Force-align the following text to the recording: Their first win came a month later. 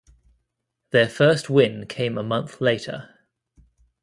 Their 0.89 1.07
first 1.07 1.47
win 1.47 1.85
came 1.85 2.17
a 2.17 2.23
month 2.23 2.59
later. 2.59 3.13